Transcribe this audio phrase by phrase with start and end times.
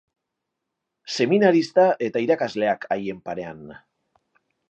[1.15, 3.61] Seminarista eta irakasleak haien parean.